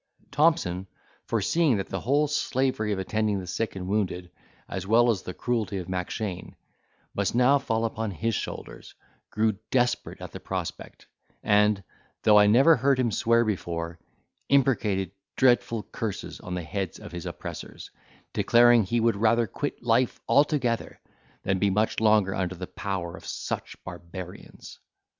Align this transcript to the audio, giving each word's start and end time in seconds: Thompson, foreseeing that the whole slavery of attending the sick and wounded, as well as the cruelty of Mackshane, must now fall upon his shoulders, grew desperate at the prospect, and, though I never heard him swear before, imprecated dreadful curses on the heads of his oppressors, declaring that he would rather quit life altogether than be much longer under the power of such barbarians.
Thompson, 0.31 0.87
foreseeing 1.27 1.77
that 1.77 1.89
the 1.89 1.99
whole 1.99 2.27
slavery 2.27 2.91
of 2.91 2.97
attending 2.97 3.39
the 3.39 3.45
sick 3.45 3.75
and 3.75 3.87
wounded, 3.87 4.31
as 4.67 4.87
well 4.87 5.11
as 5.11 5.21
the 5.21 5.33
cruelty 5.35 5.77
of 5.77 5.87
Mackshane, 5.87 6.55
must 7.13 7.35
now 7.35 7.59
fall 7.59 7.85
upon 7.85 8.09
his 8.09 8.33
shoulders, 8.33 8.95
grew 9.29 9.59
desperate 9.69 10.19
at 10.19 10.31
the 10.31 10.39
prospect, 10.39 11.05
and, 11.43 11.83
though 12.23 12.39
I 12.39 12.47
never 12.47 12.77
heard 12.77 12.97
him 12.97 13.11
swear 13.11 13.45
before, 13.45 13.99
imprecated 14.49 15.11
dreadful 15.35 15.83
curses 15.83 16.39
on 16.39 16.55
the 16.55 16.63
heads 16.63 16.97
of 16.97 17.11
his 17.11 17.27
oppressors, 17.27 17.91
declaring 18.33 18.81
that 18.81 18.89
he 18.89 18.99
would 18.99 19.15
rather 19.17 19.45
quit 19.45 19.83
life 19.83 20.19
altogether 20.27 20.99
than 21.43 21.59
be 21.59 21.69
much 21.69 21.99
longer 21.99 22.33
under 22.33 22.55
the 22.55 22.65
power 22.65 23.15
of 23.15 23.27
such 23.27 23.75
barbarians. 23.83 24.79